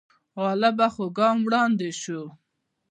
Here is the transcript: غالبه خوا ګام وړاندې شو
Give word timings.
غالبه 0.41 0.87
خوا 0.93 1.07
ګام 1.17 1.37
وړاندې 1.43 1.89
شو 2.01 2.21